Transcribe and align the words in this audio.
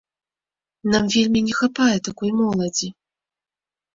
Нам 0.93 1.03
вельмі 1.15 1.43
не 1.49 1.53
хапае 1.59 1.97
такой 2.07 2.31
моладзі. 2.39 2.87